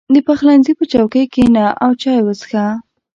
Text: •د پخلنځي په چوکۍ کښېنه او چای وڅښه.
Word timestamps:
•د 0.13 0.15
پخلنځي 0.27 0.73
په 0.79 0.83
چوکۍ 0.91 1.25
کښېنه 1.33 1.65
او 1.83 1.91
چای 2.01 2.19
وڅښه. 2.23 2.65